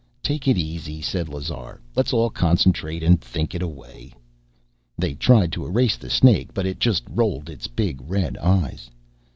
[0.23, 1.79] "Take it easy," said Lazar.
[1.95, 4.15] "Let's all concentrate and think it away."
[4.97, 8.89] They tried to erase the snake, but it just rolled its big red eyes.